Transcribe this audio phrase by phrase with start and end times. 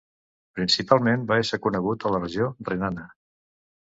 [0.59, 3.07] Principalment, va ésser conegut a la regió renana.